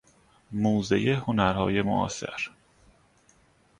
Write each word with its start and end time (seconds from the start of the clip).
موزه 0.51 1.15
هنرهای 1.15 1.81
معاصر 1.81 2.51